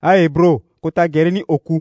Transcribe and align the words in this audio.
ahebro 0.00 0.60
kota 0.80 1.08
gere 1.08 1.44
oku 1.48 1.80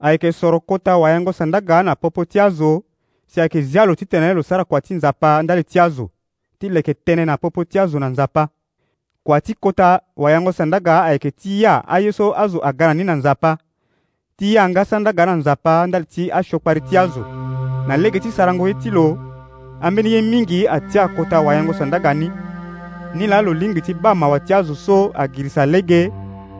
ayeke 0.00 0.32
soro 0.32 0.60
kota 0.60 0.96
wayango 0.96 1.32
sandaga 1.32 1.82
na 1.82 1.96
popo 1.96 2.24
ti 2.24 2.40
azo 2.40 2.82
si 3.26 3.40
ayeke 3.40 3.62
zia 3.62 3.84
lo 3.84 3.94
titene 3.94 4.34
lo 4.34 4.42
sara 4.42 4.64
kua 4.64 4.80
ti 4.80 4.94
nzapa 4.94 5.42
ndali 5.42 5.64
ti 5.64 5.78
azo 5.80 6.10
ti 6.58 6.68
leke 6.68 6.92
tënë 6.94 7.24
na 7.24 7.36
popo 7.36 7.64
ti 7.64 7.78
azo 7.78 7.98
na 7.98 8.08
nzapa 8.08 8.48
kua 9.24 9.40
ti 9.40 9.54
kota 9.54 10.00
wayango 10.16 10.52
sandaga 10.52 11.02
ayeke 11.04 11.30
ti 11.30 11.62
ya 11.62 11.84
aye 11.88 12.12
so 12.12 12.34
azo 12.38 12.58
aga 12.66 12.86
na 12.86 12.94
ni 12.94 13.04
na 13.04 13.14
nzapa 13.14 13.58
ti 14.36 14.54
ya 14.54 14.68
nga 14.68 14.84
sandaga 14.84 15.26
na 15.26 15.34
nzapa 15.36 15.86
ndali 15.86 16.06
ti 16.06 16.30
asiokpari 16.32 16.80
ti 16.80 16.96
azo 16.96 17.26
na 17.86 17.96
lege 17.96 18.20
ti 18.20 18.32
sarango 18.32 18.68
ye 18.68 18.74
ti 18.74 18.90
lo 18.90 19.18
ambeni 19.80 20.12
ye 20.12 20.22
mingi 20.22 20.68
atia 20.68 21.08
kota 21.08 21.40
wayango 21.40 21.72
sandaga 21.74 22.14
ni 22.14 22.30
ni 23.14 23.26
lo 23.26 23.54
lingbi 23.54 23.82
ti 23.82 23.94
ba 23.94 24.14
mawa 24.14 24.40
ti 24.40 24.54
azo 24.54 24.74
so 24.74 25.10
agirisa 25.14 25.66
lege 25.66 26.10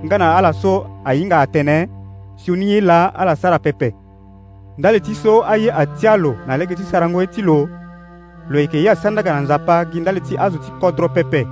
nga 0.05 0.16
na 0.19 0.34
ala 0.39 0.50
so 0.53 0.73
ahinga 1.09 1.41
atene 1.46 1.77
si 2.37 2.51
uni 2.51 2.73
ye 2.74 2.80
la 2.80 2.98
ala 3.20 3.37
sara 3.38 3.59
pepe 3.59 3.88
ndali 4.78 5.01
ti 5.06 5.15
so 5.15 5.33
aye 5.52 5.69
atia 5.83 6.16
lo 6.16 6.33
na 6.47 6.56
lege 6.59 6.75
ti 6.75 6.83
sarango 6.91 7.20
ye 7.23 7.27
ti 7.34 7.42
lo 7.48 7.69
lo 8.51 8.59
yeke 8.61 8.83
ye 8.83 8.91
asandaga 8.91 9.30
na 9.34 9.41
nzapa 9.47 9.75
gi 9.91 10.01
ndali 10.02 10.20
ti 10.27 10.34
azo 10.45 10.59
ti 10.59 10.70
kodro 10.80 11.09
pepe 11.15 11.47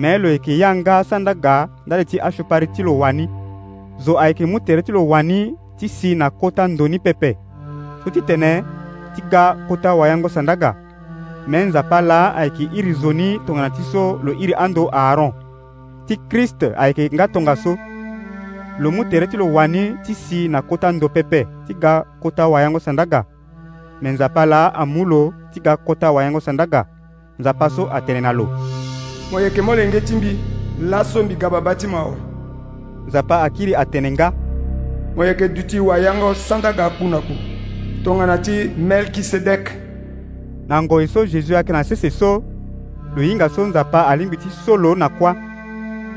me 0.00 0.18
lo 0.18 0.26
yeke 0.34 0.58
ya 0.58 0.74
nga 0.74 0.98
asandaga 0.98 1.68
ndali 1.86 2.04
ti 2.10 2.16
asopari 2.26 2.66
ti 2.74 2.82
lo 2.82 2.98
wani 2.98 3.24
zo 4.04 4.12
ayeke 4.22 4.44
mu 4.46 4.58
tere 4.66 4.82
ti 4.82 4.90
lo 4.92 5.00
wani 5.08 5.38
ti 5.78 5.86
si 5.88 6.14
na 6.18 6.30
kota 6.30 6.66
ndöni 6.68 6.98
pepe 6.98 7.38
so 8.04 8.10
titene 8.10 8.62
ti 9.14 9.20
ga 9.30 9.54
kota 9.68 9.94
wayango 9.94 10.28
sandaga 10.28 10.74
me 11.46 11.58
nzapa 11.64 11.98
la 12.00 12.18
ayeke 12.38 12.64
iri 12.78 12.92
zo 12.94 13.12
ni 13.12 13.38
tongana 13.46 13.70
ti 13.70 13.82
so 13.86 14.02
lo 14.24 14.32
iri 14.42 14.54
ando 14.58 14.90
aaron 14.90 15.30
ti 16.08 16.16
kriste 16.32 16.72
ayeke 16.76 17.10
nga 17.12 17.28
tongaso 17.28 17.72
lo 18.80 18.88
mû 18.90 19.02
tere 19.10 19.26
ti 19.30 19.36
lo 19.36 19.46
wani 19.54 19.92
ti 20.04 20.14
si 20.14 20.38
na 20.48 20.62
kota 20.62 20.92
ndo 20.92 21.08
pepe 21.08 21.44
ti 21.66 21.74
ga 21.74 22.04
kota 22.22 22.48
wayango 22.48 22.80
sandaga 22.80 23.20
me 24.00 24.10
nzapa 24.12 24.46
laa 24.46 24.72
amu 24.80 25.04
lo 25.04 25.20
ti 25.52 25.60
ga 25.60 25.76
kota 25.76 26.10
wayango 26.12 26.40
sandaga 26.40 26.86
nzapa 27.38 27.68
so 27.70 27.92
atene 27.92 28.20
na 28.20 28.32
lo 28.32 28.48
mo 29.30 29.40
yeke 29.40 29.60
molenge 29.62 30.00
ti 30.00 30.14
mbi 30.16 30.32
laso 30.90 31.22
mbi 31.22 31.34
ga 31.40 31.50
babâ 31.50 31.74
ti 31.74 31.86
mao 31.86 32.16
nzapa 33.08 33.42
akiri 33.44 33.74
atene 33.76 34.10
nga 34.12 34.32
mo 35.16 35.24
yeke 35.28 35.48
duti 35.48 35.76
wayango 35.80 36.32
sandaga 36.34 36.84
apu 36.86 37.04
na 37.04 37.20
ku 37.20 37.34
tongana 38.04 38.38
ti 38.38 38.70
melkisedek 38.78 39.64
na 40.68 40.80
ngoi 40.82 41.08
so 41.08 41.26
jésus 41.28 41.50
ayeke 41.52 41.72
na 41.72 41.84
sese 41.84 42.10
so 42.10 42.40
lo 43.14 43.20
hinga 43.22 43.48
so 43.52 43.66
nzapa 43.66 44.08
alingbi 44.08 44.36
ti 44.40 44.48
solo 44.64 44.94
na 44.96 45.08
kuâ 45.08 45.47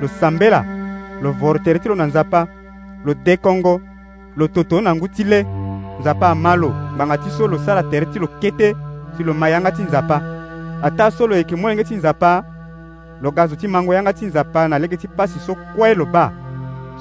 lo 0.02 0.08
sambela 0.08 0.66
lo 1.22 1.32
voro 1.34 1.60
tere 1.60 1.80
ti 1.80 1.88
lo 1.88 1.94
na 1.96 2.06
nzapa 2.08 2.48
lo 3.06 3.14
dekongo 3.14 3.80
lo 4.36 4.48
totonu 4.48 4.82
na 4.82 4.96
ngu 4.96 5.08
ti 5.08 5.24
le 5.24 5.46
nzapa 6.00 6.28
ama 6.34 6.56
lo 6.56 6.70
ngbanga 6.94 7.18
ti 7.18 7.30
so 7.30 7.48
lo 7.48 7.58
sara 7.66 7.84
tere 7.84 8.06
ti 8.10 8.18
lo 8.20 8.28
kete 8.42 8.74
si 9.16 9.24
lo 9.24 9.34
ma 9.34 9.48
yanga 9.54 9.72
ti 9.72 9.84
nzapa 9.84 10.18
ata 10.82 11.12
so 11.12 11.28
lo 11.28 11.36
yeke 11.38 11.56
molenge 11.56 11.84
ti 11.84 11.96
nzapa 11.96 12.30
lo 13.22 13.32
ga 13.32 13.48
zo 13.48 13.56
ti 13.56 13.68
mango 13.68 13.94
yanga 13.94 14.14
ti 14.14 14.26
nzapa 14.26 14.68
na 14.68 14.80
lege 14.80 14.98
ti 14.98 15.08
pasi 15.08 15.40
so 15.40 15.54
kue 15.76 15.94
lo 15.94 16.06
ba 16.06 16.34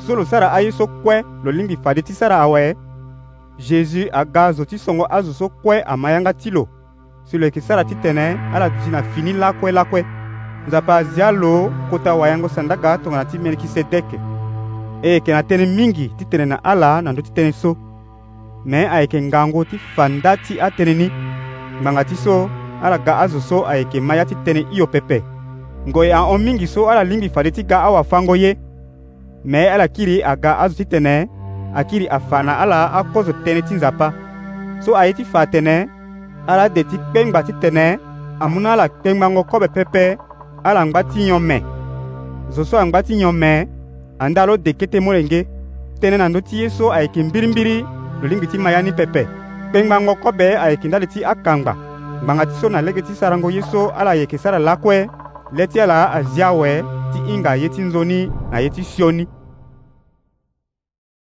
so 0.05 0.15
lo 0.15 0.25
sara 0.25 0.53
aye 0.53 0.71
so 0.71 0.87
kue 1.01 1.25
lo 1.45 1.51
lingbi 1.51 1.79
fade 1.83 2.03
ti 2.03 2.13
sara 2.13 2.37
awe 2.45 2.77
jésus 3.57 4.09
aga 4.13 4.53
zo 4.53 4.65
ti 4.65 4.77
songo 4.79 5.07
azo 5.09 5.33
so 5.33 5.49
kue 5.49 5.81
ama 5.89 6.11
yanga 6.13 6.33
ti 6.37 6.51
lo 6.53 6.69
si 7.25 7.39
lo 7.39 7.45
yeke 7.49 7.61
sara 7.61 7.85
titene 7.85 8.37
ala 8.55 8.69
duti 8.69 8.91
na 8.93 9.01
fini 9.03 9.33
lakue 9.33 9.73
lakue 9.73 10.05
nzapa 10.69 10.97
azia 10.97 11.31
lo 11.33 11.73
kota 11.91 12.15
wayango 12.15 12.49
sandaka 12.49 12.99
tongana 12.99 13.25
ti 13.25 13.39
melikisedeke 13.39 14.17
e 15.03 15.09
yeke 15.15 15.31
na 15.33 15.43
tënë 15.49 15.65
eh, 15.67 15.73
mingi 15.77 16.07
ti 16.19 16.25
tene 16.31 16.45
na 16.53 16.57
ala 16.71 16.91
na 17.03 17.13
ndö 17.13 17.23
ti 17.27 17.33
tënë 17.37 17.55
so 17.61 17.71
me 18.71 18.81
ayeke 18.95 19.19
ngangu 19.29 19.61
ti 19.71 19.77
fa 19.95 20.05
nda 20.09 20.33
ti 20.45 20.53
atënë 20.67 20.95
ni 21.01 21.07
ngbanga 21.81 22.03
ti 22.09 22.17
so 22.25 22.35
ala 22.85 22.97
ga 23.07 23.13
azo 23.25 23.41
so 23.49 23.57
ayeke 23.71 23.99
ma 24.07 24.19
ya 24.21 24.25
ti 24.31 24.35
tënë 24.45 24.61
hio 24.73 24.87
pepe 24.95 25.17
ngo 25.89 26.01
e 26.09 26.13
ahon 26.21 26.41
mingi 26.47 26.67
so 26.75 26.81
ala 26.91 27.03
lingbi 27.11 27.33
fade 27.35 27.51
ti 27.57 27.63
ga 27.71 27.79
awafango 27.89 28.35
ye 28.45 28.51
me 29.51 29.61
ala 29.75 29.87
kiri 29.95 30.15
aga 30.31 30.51
azo 30.63 30.75
titene 30.79 31.15
akiri 31.81 32.07
afa 32.17 32.39
na 32.47 32.53
ala 32.63 32.79
akozo 32.99 33.33
tënë 33.45 33.63
ti 33.69 33.73
nzapa 33.75 34.09
so 34.85 34.91
aye 35.01 35.13
ti 35.19 35.25
fa 35.33 35.47
tene 35.53 35.77
ala 36.51 36.63
ade 36.69 36.83
ti 36.91 36.97
kpengba 37.03 37.41
titene 37.47 37.87
amû 38.45 38.59
na 38.63 38.69
ala 38.77 38.85
kpengbango 38.93 39.43
kobe 39.51 39.69
pepe 39.77 40.05
ala 40.65 40.87
ngba 40.87 41.03
ti 41.05 41.25
nyon 41.25 41.41
me 41.43 41.59
zo 42.53 42.65
so 42.65 42.77
angba 42.79 43.03
ti 43.03 43.17
nyon 43.17 43.33
me 43.37 43.67
anda 44.19 44.47
lo 44.47 44.57
deke 44.57 44.87
te 44.91 44.99
molenge 45.01 45.41
tënë 46.01 46.19
na 46.21 46.29
ndö 46.29 46.41
ti 46.49 46.57
ye 46.61 46.69
so 46.69 46.93
ayeke 46.93 47.23
mbirimbiri 47.23 47.77
lo 48.21 48.27
lingbi 48.29 48.47
ti 48.51 48.59
maya 48.59 48.83
ni 48.83 48.93
pepe 48.93 49.23
kpengbango 49.71 50.15
kobe 50.23 50.57
ayeke 50.65 50.89
ndali 50.89 51.07
ti 51.07 51.25
akangba 51.25 51.73
ngbanga 52.25 52.45
ti 52.47 52.55
so 52.61 52.67
na 52.69 52.81
lege 52.83 53.03
ti 53.03 53.15
sarango 53.15 53.49
ye 53.51 53.63
so 53.73 53.91
ala 53.99 54.11
ayeke 54.13 54.39
sara 54.39 54.59
lakue 54.59 55.09
le 55.57 55.65
ti 55.67 55.81
ala 55.81 56.13
azia 56.17 56.49
awe 56.49 56.73
ti 57.13 57.19
hinga 57.27 57.55
ye 57.57 57.69
ti 57.69 57.81
nzoni 57.83 58.19
na 58.51 58.59
ye 58.61 58.71
ti 58.71 58.85
sioni 58.85 59.40